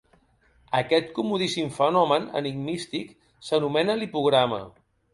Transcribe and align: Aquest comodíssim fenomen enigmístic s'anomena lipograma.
Aquest 0.79 1.11
comodíssim 1.17 1.69
fenomen 1.77 2.27
enigmístic 2.41 3.15
s'anomena 3.49 4.03
lipograma. 4.05 4.65